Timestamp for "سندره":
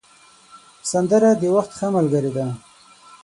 0.91-1.31